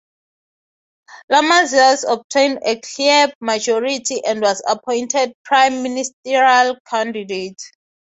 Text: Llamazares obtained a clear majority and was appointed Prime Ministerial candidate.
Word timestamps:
Llamazares 1.29 2.03
obtained 2.11 2.57
a 2.65 2.79
clear 2.79 3.31
majority 3.39 4.25
and 4.25 4.41
was 4.41 4.59
appointed 4.67 5.35
Prime 5.43 5.83
Ministerial 5.83 6.75
candidate. 6.87 7.61